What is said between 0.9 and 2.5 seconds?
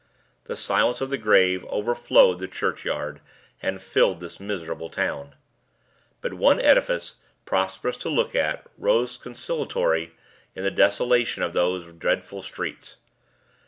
of the grave overflowed the